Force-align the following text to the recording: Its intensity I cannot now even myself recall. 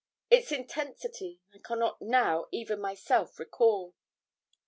Its 0.31 0.51
intensity 0.51 1.41
I 1.53 1.59
cannot 1.59 2.01
now 2.01 2.47
even 2.51 2.81
myself 2.81 3.37
recall. 3.37 3.93